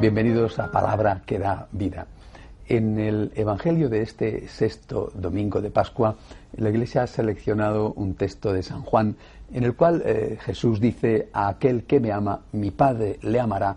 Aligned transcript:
Bienvenidos 0.00 0.60
a 0.60 0.70
Palabra 0.70 1.22
que 1.26 1.40
da 1.40 1.66
vida. 1.72 2.06
En 2.68 3.00
el 3.00 3.32
Evangelio 3.34 3.88
de 3.88 4.00
este 4.00 4.46
sexto 4.46 5.10
domingo 5.16 5.60
de 5.60 5.72
Pascua, 5.72 6.14
la 6.56 6.70
Iglesia 6.70 7.02
ha 7.02 7.06
seleccionado 7.08 7.92
un 7.94 8.14
texto 8.14 8.52
de 8.52 8.62
San 8.62 8.82
Juan 8.82 9.16
en 9.52 9.64
el 9.64 9.74
cual 9.74 10.04
eh, 10.06 10.38
Jesús 10.42 10.80
dice, 10.80 11.28
a 11.32 11.48
aquel 11.48 11.82
que 11.82 11.98
me 11.98 12.12
ama, 12.12 12.42
mi 12.52 12.70
Padre 12.70 13.18
le 13.22 13.40
amará 13.40 13.74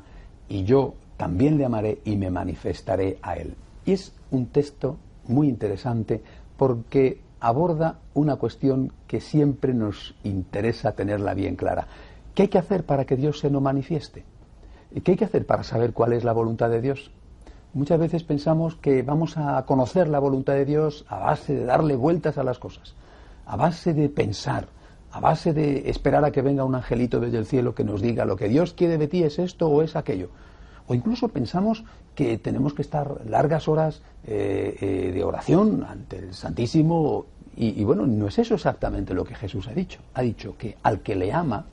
y 0.48 0.64
yo 0.64 0.94
también 1.18 1.58
le 1.58 1.66
amaré 1.66 2.02
y 2.06 2.18
me 2.18 2.30
manifestaré 2.30 3.18
a 3.24 3.36
él. 3.36 3.56
Y 3.84 3.94
es 3.94 4.14
un 4.30 4.46
texto 4.46 4.98
muy 5.28 5.50
interesante 5.50 6.22
porque 6.56 7.20
aborda 7.40 7.98
una 8.14 8.36
cuestión 8.36 8.94
que 9.08 9.22
siempre 9.22 9.74
nos 9.74 10.14
interesa 10.24 10.92
tenerla 10.92 11.34
bien 11.34 11.56
clara. 11.56 11.88
¿Qué 12.36 12.44
hay 12.44 12.48
que 12.48 12.60
hacer 12.60 12.86
para 12.86 13.06
que 13.06 13.16
Dios 13.16 13.40
se 13.40 13.50
nos 13.50 13.64
manifieste? 13.64 14.24
¿Qué 15.04 15.12
hay 15.12 15.18
que 15.18 15.26
hacer 15.26 15.46
para 15.46 15.64
saber 15.64 15.94
cuál 15.94 16.14
es 16.14 16.24
la 16.24 16.32
voluntad 16.32 16.70
de 16.70 16.82
Dios? 16.82 17.12
Muchas 17.74 18.00
veces 18.00 18.24
pensamos 18.24 18.76
que 18.76 19.04
vamos 19.04 19.38
a 19.38 19.66
conocer 19.66 20.08
la 20.08 20.20
voluntad 20.20 20.54
de 20.54 20.64
Dios 20.64 21.06
a 21.10 21.20
base 21.20 21.54
de 21.54 21.66
darle 21.66 21.98
vueltas 21.98 22.38
a 22.38 22.44
las 22.44 22.58
cosas, 22.58 22.96
a 23.46 23.58
base 23.58 23.94
de 23.94 24.08
pensar, 24.08 24.68
a 25.12 25.20
base 25.20 25.54
de 25.54 25.90
esperar 25.90 26.24
a 26.24 26.32
que 26.32 26.42
venga 26.42 26.64
un 26.64 26.76
angelito 26.76 27.20
desde 27.20 27.38
el 27.38 27.46
cielo 27.46 27.76
que 27.76 27.84
nos 27.84 28.02
diga 28.02 28.24
lo 28.24 28.38
que 28.38 28.48
Dios 28.48 28.74
quiere 28.74 28.98
de 28.98 29.10
ti 29.10 29.24
es 29.24 29.40
esto 29.40 29.68
o 29.68 29.82
es 29.82 29.98
aquello. 29.98 30.30
O 30.88 30.94
incluso 30.94 31.28
pensamos 31.28 31.84
que 32.14 32.38
tenemos 32.38 32.74
que 32.74 32.82
estar 32.82 33.26
largas 33.28 33.68
horas 33.68 34.02
eh, 34.26 34.78
eh, 34.80 35.12
de 35.14 35.24
oración 35.24 35.86
ante 35.88 36.20
el 36.20 36.34
Santísimo. 36.34 37.26
Y, 37.58 37.84
bueno, 37.86 38.06
no 38.06 38.28
es 38.28 38.38
eso 38.38 38.56
exactamente 38.56 39.14
lo 39.14 39.24
que 39.24 39.36
Jesús 39.36 39.68
ha 39.70 39.74
dicho. 39.74 40.00
Ha 40.14 40.22
dicho 40.22 40.58
que 40.58 40.78
al 40.84 41.00
que 41.00 41.16
le 41.16 41.32
ama, 41.32 41.66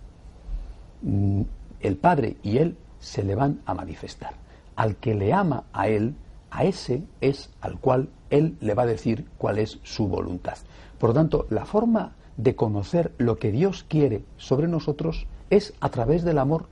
mm, 1.03 1.43
el 1.81 1.97
Padre 1.97 2.37
y 2.45 2.59
Él 2.59 2.77
se 3.03 3.23
le 3.23 3.35
van 3.35 3.61
a 3.67 3.75
manifestar. 3.75 4.33
Al 4.77 4.97
que 4.97 5.15
le 5.15 5.35
ama 5.35 5.65
a 5.75 5.89
Él, 5.89 6.15
a 6.51 6.65
ese 6.65 7.03
es 7.21 7.51
al 7.61 7.79
cual 7.79 8.09
Él 8.31 8.57
le 8.61 8.75
va 8.75 8.85
a 8.85 8.87
decir 8.87 9.27
cuál 9.37 9.59
es 9.59 9.81
su 9.83 10.09
voluntad. 10.09 10.57
Por 10.99 11.11
lo 11.11 11.15
tanto, 11.15 11.47
la 11.51 11.67
forma 11.67 12.13
de 12.37 12.55
conocer 12.57 13.13
lo 13.19 13.39
que 13.39 13.53
Dios 13.53 13.85
quiere 13.87 14.25
sobre 14.39 14.69
nosotros 14.69 15.27
es 15.51 15.75
a 15.81 15.91
través 15.91 16.25
del 16.25 16.39
amor. 16.39 16.67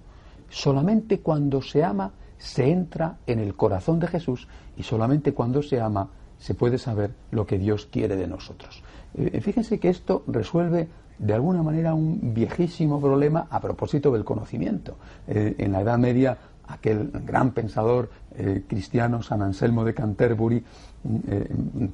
Solamente 0.48 1.20
cuando 1.20 1.60
se 1.60 1.84
ama 1.84 2.12
se 2.38 2.70
entra 2.70 3.18
en 3.26 3.40
el 3.40 3.54
corazón 3.54 4.00
de 4.00 4.06
Jesús 4.06 4.48
y 4.76 4.84
solamente 4.84 5.34
cuando 5.34 5.62
se 5.62 5.80
ama 5.80 6.08
se 6.40 6.54
puede 6.54 6.78
saber 6.78 7.12
lo 7.30 7.46
que 7.46 7.58
Dios 7.58 7.86
quiere 7.86 8.16
de 8.16 8.26
nosotros. 8.26 8.82
Eh, 9.14 9.40
fíjense 9.40 9.78
que 9.78 9.88
esto 9.88 10.24
resuelve 10.26 10.88
de 11.18 11.34
alguna 11.34 11.62
manera 11.62 11.94
un 11.94 12.34
viejísimo 12.34 13.00
problema 13.00 13.46
a 13.50 13.60
propósito 13.60 14.10
del 14.10 14.24
conocimiento. 14.24 14.96
Eh, 15.28 15.54
en 15.58 15.70
la 15.70 15.82
Edad 15.82 15.98
Media, 15.98 16.38
aquel 16.66 17.10
gran 17.26 17.50
pensador 17.50 18.10
eh, 18.34 18.64
cristiano 18.66 19.22
San 19.22 19.42
Anselmo 19.42 19.84
de 19.84 19.94
Canterbury 19.94 20.64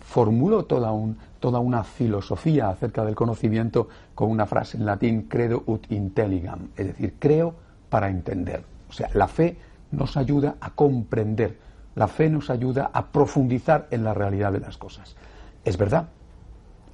formuló 0.01 0.65
toda, 0.65 0.93
toda 1.39 1.61
una 1.61 1.85
filosofía 1.85 2.71
acerca 2.71 3.05
del 3.05 3.15
conocimiento 3.15 3.89
con 4.17 4.31
una 4.31 4.47
frase 4.47 4.79
en 4.79 4.85
latín, 4.85 5.23
credo 5.23 5.63
ut 5.67 5.91
intelligam, 5.93 6.71
es 6.77 6.89
decir, 6.89 7.15
creo 7.21 7.55
para 7.89 8.11
entender. 8.11 8.65
O 8.89 8.93
sea, 8.93 9.09
la 9.15 9.29
fe 9.29 9.57
nos 9.93 10.17
ayuda 10.17 10.57
a 10.61 10.71
comprender, 10.71 11.57
la 11.97 12.07
fe 12.07 12.29
nos 12.29 12.51
ayuda 12.51 12.91
a 12.93 13.07
profundizar 13.07 13.89
en 13.91 14.05
la 14.05 14.15
realidad 14.15 14.53
de 14.53 14.61
las 14.61 14.77
cosas. 14.77 15.17
Es 15.65 15.77
verdad, 15.77 16.09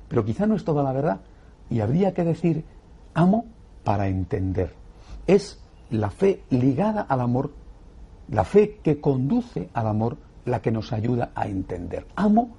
pero 0.08 0.24
quizá 0.24 0.46
no 0.46 0.54
es 0.54 0.64
toda 0.64 0.82
la 0.82 0.92
verdad 0.92 1.20
y 1.68 1.80
habría 1.80 2.14
que 2.14 2.24
decir 2.24 2.64
amo 3.12 3.44
para 3.84 4.06
entender. 4.08 4.72
Es 5.26 5.60
la 5.90 6.10
fe 6.10 6.42
ligada 6.50 7.02
al 7.02 7.20
amor, 7.20 7.52
la 8.28 8.44
fe 8.44 8.78
que 8.82 9.00
conduce 9.00 9.68
al 9.74 9.88
amor, 9.88 10.16
la 10.44 10.62
que 10.62 10.70
nos 10.70 10.92
ayuda 10.92 11.32
a 11.34 11.46
entender. 11.48 12.06
Amo 12.14 12.50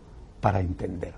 para 0.41 0.59
entender. 0.59 1.13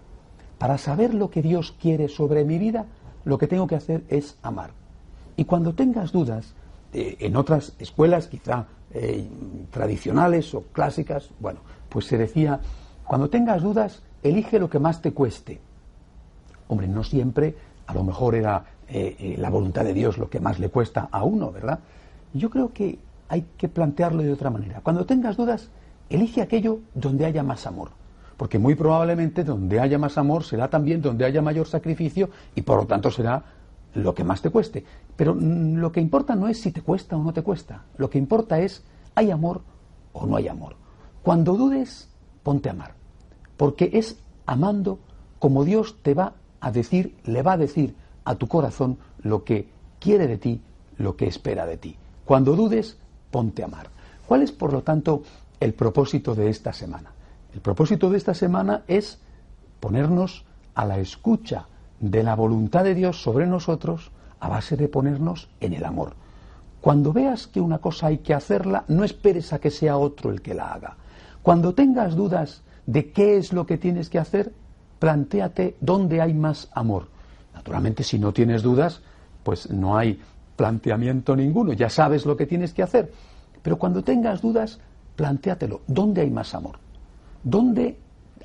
Para 0.60 0.78
saber 0.78 1.14
lo 1.14 1.32
que 1.32 1.42
Dios 1.42 1.76
quiere 1.82 2.08
sobre 2.08 2.46
mi 2.46 2.60
vida, 2.60 2.86
lo 3.26 3.40
que 3.40 3.48
tengo 3.48 3.66
que 3.66 3.76
hacer 3.76 4.04
es 4.10 4.38
amar. 4.44 4.72
Y 5.36 5.46
cuando 5.46 5.74
tengas 5.74 6.12
dudas, 6.12 6.54
eh, 6.98 7.18
en 7.20 7.36
otras 7.36 7.74
escuelas 7.78 8.28
quizá 8.28 8.68
eh, 8.94 9.28
tradicionales 9.70 10.54
o 10.54 10.62
clásicas, 10.72 11.30
bueno, 11.42 11.60
pues 11.90 12.06
se 12.06 12.18
decía, 12.18 12.62
cuando 13.06 13.30
tengas 13.30 13.62
dudas, 13.62 14.02
elige 14.24 14.60
lo 14.60 14.70
que 14.70 14.80
más 14.80 15.02
te 15.02 15.12
cueste. 15.12 15.60
Hombre, 16.70 16.88
no 16.88 17.04
siempre, 17.04 17.54
a 17.86 17.94
lo 17.94 18.06
mejor 18.06 18.34
era 18.34 18.64
eh, 18.88 19.36
la 19.38 19.50
voluntad 19.50 19.84
de 19.84 19.94
Dios 19.94 20.18
lo 20.18 20.30
que 20.30 20.40
más 20.40 20.58
le 20.58 20.70
cuesta 20.70 21.10
a 21.12 21.26
uno, 21.26 21.52
¿verdad? 21.52 21.80
Yo 22.34 22.50
creo 22.50 22.72
que 22.72 22.98
hay 23.28 23.46
que 23.58 23.68
plantearlo 23.68 24.24
de 24.24 24.32
otra 24.32 24.50
manera. 24.50 24.80
Cuando 24.80 25.06
tengas 25.06 25.36
dudas, 25.36 25.68
elige 26.10 26.42
aquello 26.42 26.80
donde 26.94 27.26
haya 27.26 27.44
más 27.44 27.68
amor. 27.68 27.90
Porque 28.38 28.58
muy 28.58 28.76
probablemente 28.76 29.44
donde 29.44 29.82
haya 29.82 29.98
más 29.98 30.18
amor 30.18 30.46
será 30.46 30.70
también 30.70 31.02
donde 31.02 31.26
haya 31.26 31.42
mayor 31.42 31.68
sacrificio 31.68 32.30
y 32.56 32.62
por 32.62 32.78
lo 32.78 32.86
tanto 32.86 33.12
será 33.12 33.44
lo 33.96 34.14
que 34.14 34.24
más 34.24 34.42
te 34.42 34.50
cueste. 34.50 34.86
Pero 35.16 35.34
mm, 35.34 35.76
lo 35.76 35.92
que 35.92 36.02
importa 36.02 36.36
no 36.36 36.48
es 36.48 36.62
si 36.62 36.72
te 36.72 36.82
cuesta 36.82 37.18
o 37.18 37.24
no 37.24 37.34
te 37.34 37.42
cuesta. 37.42 37.84
Lo 37.98 38.10
que 38.10 38.18
importa 38.18 38.60
es, 38.60 38.84
¿hay 39.16 39.32
amor 39.32 39.62
o 40.14 40.26
no 40.26 40.36
hay 40.36 40.48
amor? 40.48 40.76
Cuando 41.24 41.56
dudes, 41.56 42.10
ponte 42.44 42.70
a 42.70 42.74
amar. 42.74 42.94
Porque 43.58 43.90
es 43.94 44.18
amando 44.46 45.00
como 45.40 45.64
Dios 45.64 45.98
te 46.02 46.14
va 46.14 46.34
a 46.60 46.72
decir, 46.72 47.16
le 47.24 47.42
va 47.42 47.54
a 47.54 47.58
decir 47.58 47.96
a 48.24 48.36
tu 48.36 48.48
corazón 48.48 48.98
lo 49.22 49.44
que 49.44 49.70
quiere 50.00 50.28
de 50.28 50.38
ti, 50.38 50.62
lo 50.98 51.16
que 51.16 51.28
espera 51.28 51.66
de 51.66 51.78
ti. 51.78 51.98
Cuando 52.26 52.56
dudes, 52.56 52.98
ponte 53.32 53.64
a 53.64 53.66
amar. 53.66 53.90
¿Cuál 54.28 54.42
es, 54.42 54.52
por 54.52 54.74
lo 54.74 54.82
tanto, 54.82 55.24
el 55.60 55.74
propósito 55.74 56.36
de 56.36 56.50
esta 56.50 56.74
semana? 56.74 57.12
El 57.54 57.62
propósito 57.62 58.10
de 58.10 58.18
esta 58.18 58.34
semana 58.34 58.84
es 58.88 59.20
ponernos 59.80 60.44
a 60.74 60.86
la 60.86 60.98
escucha 60.98 61.68
de 62.00 62.24
la 62.24 62.36
voluntad 62.36 62.84
de 62.84 62.96
Dios 62.96 63.22
sobre 63.22 63.48
nosotros 63.48 64.12
a 64.40 64.50
base 64.50 64.78
de 64.78 64.88
ponernos 64.88 65.50
en 65.60 65.74
el 65.74 65.86
amor. 65.86 66.14
Cuando 66.82 67.14
veas 67.14 67.48
que 67.48 67.62
una 67.62 67.80
cosa 67.80 68.08
hay 68.08 68.20
que 68.20 68.34
hacerla, 68.34 68.84
no 68.88 69.04
esperes 69.04 69.54
a 69.54 69.60
que 69.60 69.72
sea 69.72 69.98
otro 69.98 70.30
el 70.30 70.42
que 70.42 70.54
la 70.54 70.74
haga. 70.74 70.98
Cuando 71.42 71.74
tengas 71.74 72.16
dudas 72.16 72.62
de 72.86 73.12
qué 73.12 73.38
es 73.38 73.54
lo 73.54 73.66
que 73.66 73.78
tienes 73.78 74.10
que 74.10 74.20
hacer, 74.20 74.54
plantéate 75.00 75.76
dónde 75.82 76.22
hay 76.22 76.34
más 76.34 76.70
amor. 76.74 77.08
Naturalmente, 77.54 78.04
si 78.04 78.20
no 78.20 78.34
tienes 78.34 78.62
dudas, 78.62 79.02
pues 79.44 79.70
no 79.72 79.98
hay 79.98 80.20
planteamiento 80.56 81.36
ninguno, 81.36 81.74
ya 81.74 81.90
sabes 81.90 82.26
lo 82.26 82.38
que 82.38 82.46
tienes 82.46 82.74
que 82.74 82.84
hacer. 82.84 83.12
Pero 83.62 83.78
cuando 83.78 84.04
tengas 84.04 84.42
dudas, 84.42 84.80
plantéatelo, 85.16 85.82
¿dónde 85.88 86.22
hay 86.22 86.30
más 86.30 86.54
amor? 86.54 86.78
¿Dónde 87.44 87.98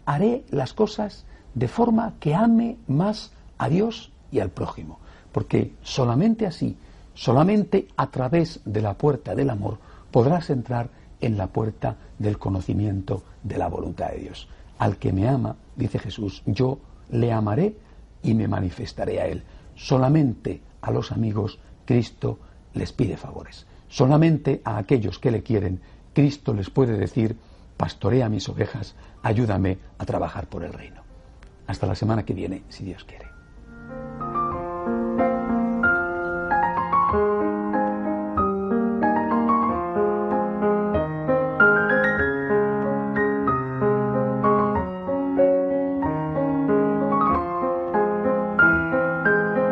haré 0.06 0.44
las 0.50 0.72
cosas 0.72 1.24
de 1.54 1.68
forma 1.68 2.14
que 2.20 2.34
ame 2.34 2.78
más 2.86 3.32
a 3.60 3.68
Dios 3.68 4.10
y 4.32 4.40
al 4.40 4.50
prójimo. 4.50 4.98
Porque 5.30 5.74
solamente 5.82 6.46
así, 6.46 6.76
solamente 7.14 7.86
a 7.96 8.10
través 8.10 8.60
de 8.64 8.80
la 8.80 8.94
puerta 8.94 9.34
del 9.34 9.50
amor, 9.50 9.78
podrás 10.10 10.48
entrar 10.48 10.88
en 11.20 11.36
la 11.36 11.46
puerta 11.48 11.96
del 12.18 12.38
conocimiento 12.38 13.22
de 13.42 13.58
la 13.58 13.68
voluntad 13.68 14.10
de 14.10 14.20
Dios. 14.20 14.48
Al 14.78 14.96
que 14.96 15.12
me 15.12 15.28
ama, 15.28 15.56
dice 15.76 15.98
Jesús, 15.98 16.42
yo 16.46 16.78
le 17.10 17.32
amaré 17.32 17.76
y 18.22 18.32
me 18.32 18.48
manifestaré 18.48 19.20
a 19.20 19.26
él. 19.26 19.42
Solamente 19.76 20.62
a 20.80 20.90
los 20.90 21.12
amigos 21.12 21.58
Cristo 21.84 22.38
les 22.72 22.92
pide 22.92 23.18
favores. 23.18 23.66
Solamente 23.88 24.62
a 24.64 24.78
aquellos 24.78 25.18
que 25.18 25.30
le 25.30 25.42
quieren, 25.42 25.82
Cristo 26.14 26.54
les 26.54 26.70
puede 26.70 26.96
decir, 26.96 27.36
pastorea 27.76 28.30
mis 28.30 28.48
ovejas, 28.48 28.94
ayúdame 29.22 29.78
a 29.98 30.06
trabajar 30.06 30.46
por 30.46 30.64
el 30.64 30.72
reino. 30.72 31.02
Hasta 31.66 31.86
la 31.86 31.94
semana 31.94 32.24
que 32.24 32.32
viene, 32.32 32.62
si 32.70 32.84
Dios 32.84 33.04
quiere. 33.04 33.39
Thank 34.90 35.20
you. 35.20 35.29